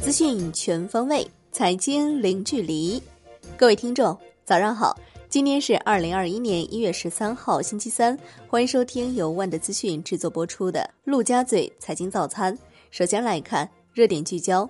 [0.00, 3.02] 资讯全方位，财经零距离。
[3.56, 4.98] 各位听众，早上好！
[5.28, 8.18] 今天是二零二一年一月十三号，星期三。
[8.48, 12.56] 欢迎收听由万德资讯制作播出的《陆家嘴财经早餐》。
[12.90, 14.68] 首先来看热点聚焦：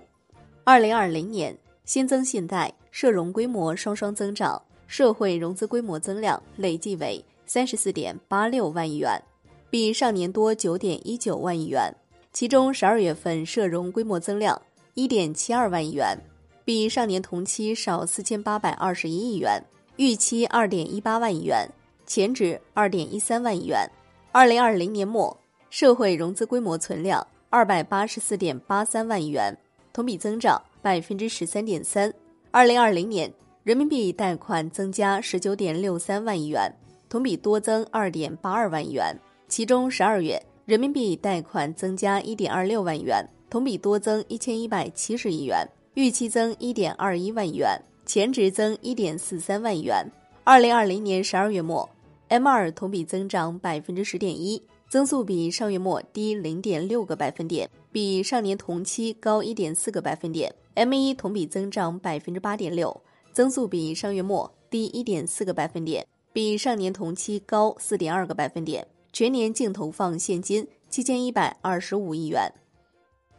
[0.64, 9.22] 二零二零年新增信贷、社融规模双双增长，社会融资规模增量累计为三十四点八六万亿元，
[9.70, 11.94] 比上年多九点一九万亿元。
[12.38, 14.62] 其中，十二月份社融规模增量
[14.94, 16.16] 一点七二万亿元，
[16.64, 19.60] 比上年同期少四千八百二十一亿元。
[19.96, 21.68] 预期二点一八万亿元，
[22.06, 23.90] 前值二点一三万亿元。
[24.30, 25.36] 二零二零年末，
[25.68, 29.58] 社会融资规模存量二百八十四点八三万亿元，
[29.92, 32.14] 同比增长百分之十三点三。
[32.52, 33.28] 二零二零年，
[33.64, 36.72] 人民币贷款增加十九点六三万亿元，
[37.08, 39.12] 同比多增二点八二万亿元。
[39.48, 47.80] 其中，十二月人民币贷款增加一点二六万元，同比多增一千一百七十亿元，预期增一点二一万元。
[48.04, 50.04] 前值增一点四三万元。
[50.44, 51.88] 二零二零年十二月末
[52.28, 60.54] ，M 二同比增长百分之十点一，增速比上月末低零点六个百分点，比上年同期高一点四个百分点。
[60.74, 63.00] M 一同比增长百分之八点六，
[63.32, 68.86] 增速比上月末低一点四个百分点，比上年同期高四点二个百分点。
[69.18, 72.48] 全年净投放现金七千一百二十五亿元。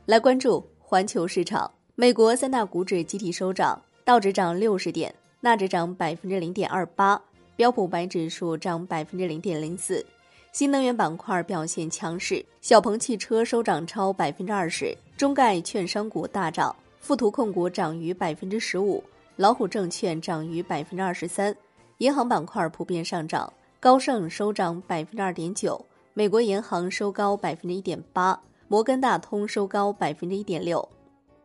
[0.05, 3.81] 来关注环球市场，美国三大股指集体收涨。
[4.03, 7.21] 道指涨六十点，纳指涨百分之零点二八，
[7.55, 10.05] 标普白指数涨百分之零点零四。
[10.51, 19.01] 新能源板块表现强势，小鹏汽车收涨超百分之二十，中概券商股大涨，富途控股涨逾百分之十五，
[19.37, 21.55] 老虎证券涨逾百分之二十三。
[21.99, 30.85] 银行板块普遍上涨，高盛收涨百分之二点九，美国银行收高百分之一点八，摩根大通收高百分之一点六。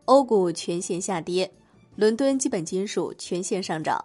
[0.06, 1.48] 欧股全线下跌。
[1.94, 4.04] 伦敦基本金属全线上涨。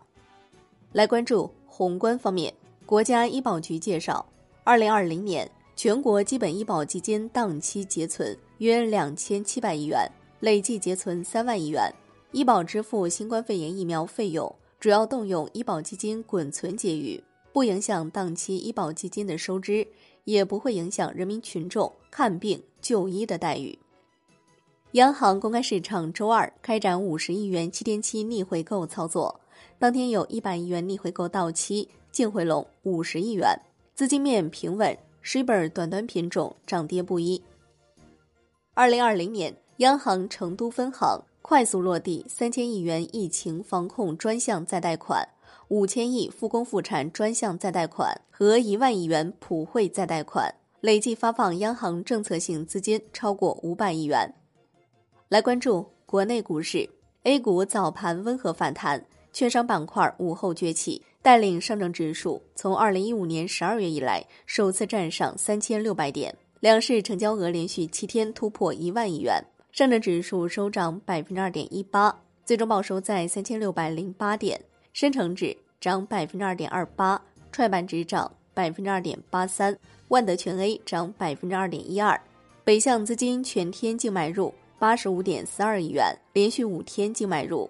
[0.92, 2.54] 来关注宏观方面，
[2.86, 4.24] 国家医保局介绍，
[4.64, 10.08] 二零二零年全国基本医保基金当期结存约两千七百亿元，
[10.42, 11.92] 累计结存三万亿元。
[12.32, 17.20] 医保支付新冠肺炎疫苗费用，主要动用医保基金滚存结余，
[17.52, 19.88] 不影响当期医保基金的收支，
[20.24, 23.78] 也不会影响人民群众看病就医的待遇。
[24.94, 29.40] 央行公开市场周二开展五十亿元七天期逆回购操作，
[29.78, 33.60] 当天有一百亿元逆回购到期，净回笼五十亿元，
[33.94, 37.42] 资金面平稳，Shiba 短端品种涨跌不一。
[38.74, 45.28] 二零二零年，央行成都分行快速落地三千亿元疫情防控专项再贷款、
[45.70, 54.34] 五千亿复工复产专项再贷款和一万亿元普惠再贷款，累计发放央行政策性资金超过五百亿元。
[55.28, 56.90] 来关注国内股市
[57.24, 74.60] ，A 股早盘温和反弹，券商板块午后崛起，带领上证指数从二零一五年十二月以来首次站上三千六百点，两市成交额连续七天突破一万亿元，上证指数收涨百分之二点一八，最终报收在三千六百零八点，
[74.94, 79.78] 深成指涨百分之二点二八，创业板指涨百分之二点八三，
[80.10, 82.20] 万德全 A 涨百分之二点一二，
[82.64, 84.54] 北向资金全天净买入。
[84.78, 87.70] 八十五点四二亿元，连续五天净买入。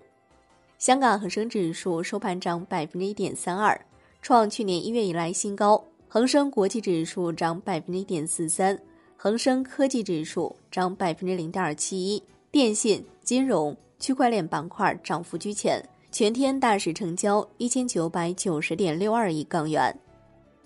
[0.77, 3.83] 香港恒生指数收盘涨百分之一点三二，
[4.21, 5.83] 创去年一月以来新高。
[6.07, 8.79] 恒生国际指数涨百分之一点四三，
[9.17, 12.21] 恒生科技指数涨百分之零点七一。
[12.51, 19.95] 电信、金融、区块链板块涨幅居前，全天大市成交一千九百九十点六二亿港元，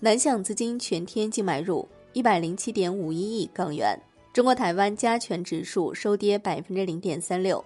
[0.00, 3.98] 南向资金全天净买入一百零七点五一亿港元。
[4.32, 7.62] 中国台湾加权指数收跌百分之零点三六。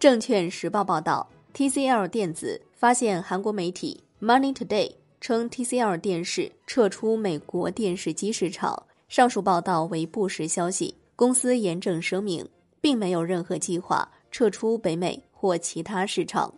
[0.00, 10.96] 证券时报报道，TCL 电子发现韩国媒体 Money Today 称 TCL 电视撤出美国电视机市场，上述报道为不实消息。
[11.14, 12.46] 公司严正声明，
[12.80, 16.52] 并没有任何计划撤出北美或其他市场。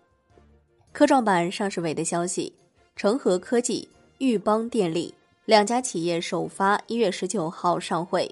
[0.90, 2.52] 科创板上市委的消息，
[2.96, 3.88] 成和科技、
[4.18, 5.14] 裕邦电力。
[5.44, 8.28] 两家企业首发一月十九号上会。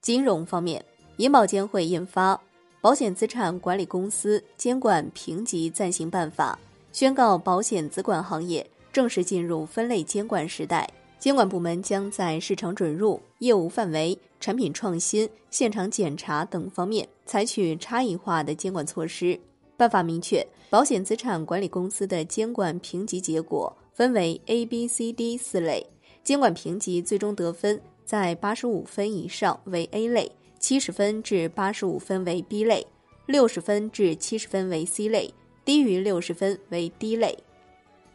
[0.00, 0.84] 金融方面，
[1.16, 2.34] 银保监会印发
[2.80, 6.56] 《保险资产管理公司监管评级暂行办法》，
[6.96, 10.88] 宣告保险资管行业正式进入分类监管时代。
[11.18, 19.38] 监管部门将在市场准入、业务范围、产品创新、现场检查等方面采取差异化的监管措施。
[19.82, 25.84] 办法明确，保险资产管理公司的监管评级结果分为 A、B、C、D 四类。
[26.22, 30.30] 监管评级最终得分在八十五分以上为 A 类，
[30.60, 32.86] 七十分至八十五分为 B 类，
[33.26, 35.34] 六十分至七十分为 C 类，
[35.64, 37.36] 低于六十分为 D 类。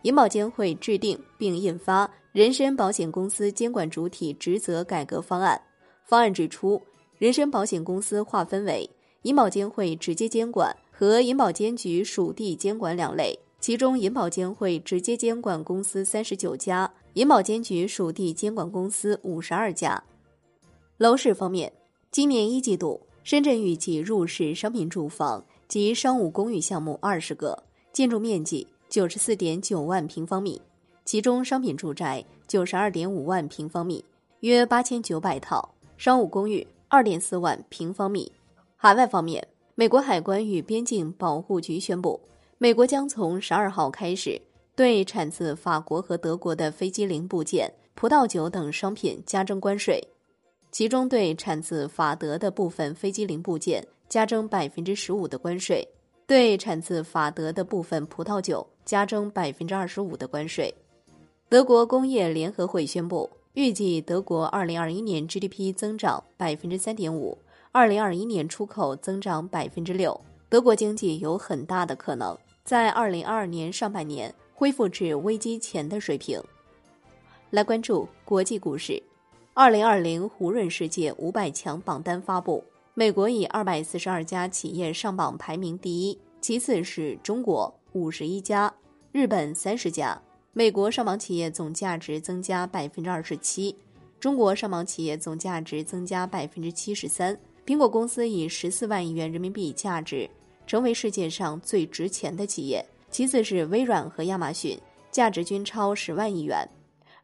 [0.04, 5.62] 银保监会制定并印发《人身保险公司监管主体职责改革方案》。
[6.08, 6.82] 方案指出，
[7.18, 8.90] 人身保险公司划分为
[9.24, 13.38] 银保监会直接监管和银保监局属地监管两类。
[13.60, 20.04] 其中，银保监会直接监管公司三十九家，银保监局属地监管公司五十二家。
[20.98, 21.72] 楼市方面，
[22.10, 27.62] 今年一季度，深圳预计入市商品住房及商务公寓项目二十个，
[27.94, 30.60] 建筑面积九十四点九万平方米，
[31.06, 34.04] 其中商品住宅九十二点五万平方米，
[34.40, 38.32] 约八千九百套；商务公寓二点四万平方米。
[38.76, 39.48] 海外方面，
[39.80, 42.20] 美国海关与边境保护局宣布。
[42.58, 44.42] 美国将从十二号开始
[44.76, 50.02] 对产自法国和德国的飞机零部件、葡萄酒等商品加征关税，
[50.72, 55.88] 其中对产自法德的部分飞机零部件加征百分之十五的关税，
[56.26, 60.74] 对产自法德的部分葡萄酒加征百分之二十五的关税。
[61.48, 67.38] 德国工业联合会宣布，预计德国二零二一年 GDP 增长百分之三点五，
[67.72, 70.20] 二零二一年出口增长百分之六，
[70.50, 72.38] 德国经济有很大的可能。
[72.64, 76.42] 在二零二二年上半年恢复至危机前的水平。
[77.52, 79.02] 来关注国际股市，
[79.54, 88.74] 二零二零胡润世界五百强榜单发布，美国以二百四十二家企业上榜排名第一，其次是中国五十一家，
[89.12, 90.22] 日本三十家。
[90.52, 93.78] 美国上榜企业总价值增加百分之二十七，
[94.20, 97.40] 中国上榜企业总价值增加百分之七十三。
[97.68, 100.28] 苹果公司以十四万亿元人民币价值。
[100.66, 104.78] 成为世界上最值钱的企业，其次是微软和亚马逊，
[105.12, 106.68] 价值均超十万亿元。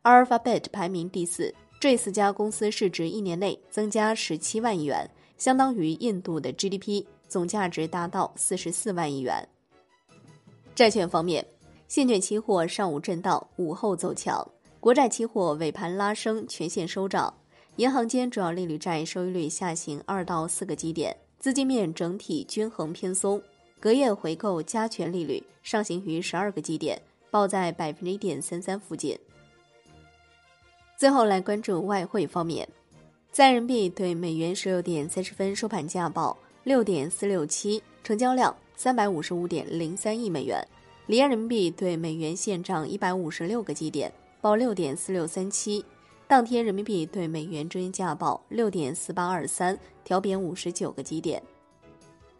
[0.03, 9.45] Alphabet 排名第四，这四家公司市值一年内增加十七万亿元，相当于印度的 GDP，总价值达到四十四万亿元。
[10.73, 11.45] 债券方面，
[11.89, 14.45] 现券期货上午震荡，午后走强，
[14.79, 17.33] 国债期货尾盘拉升，全线收涨。
[17.77, 21.15] 银行间主要利率债收益率下行二到四个基点。
[21.39, 23.41] 资金面整体均衡偏松，
[23.79, 29.19] 隔夜回购加权利率上行于十二个基点，报在百分之一点三三附近。
[30.95, 32.69] 最后来关注外汇方面，
[33.31, 40.65] 在人民币对美元十六点三十分收盘价报六点四六七，成交量三百五十五点零三亿美元。
[41.07, 45.83] 离岸人民币对美元现涨一百五十六个基点，报六点四六三七。
[46.33, 51.39] 当天人民币对美元中间价报六点四八二三，调贬五十九个基点。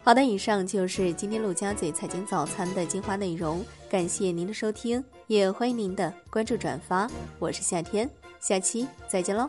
[0.04, 7.07] 好的，以上就是今天陆家嘴财经早餐的精华内容，感谢您的收听，也欢迎您的关注转发。
[7.38, 8.10] 我是夏天，
[8.40, 9.48] 下期再见喽。